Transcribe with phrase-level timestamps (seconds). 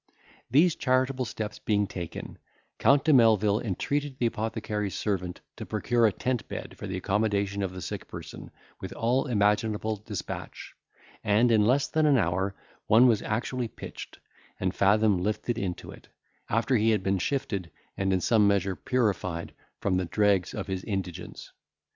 [0.49, 2.39] These charitable steps being taken,
[2.79, 7.61] Count de Melvil entreated the apothecary's servant to procure a tent bed for the accommodation
[7.61, 10.73] of the sick person with all imaginable despatch;
[11.23, 12.55] and, in less than an hour,
[12.87, 14.17] one was actually pitched,
[14.59, 16.07] and Fathom lifted into it,
[16.49, 20.83] after he had been shifted, and in some measure purified from the dregs of his
[20.85, 21.51] indigence.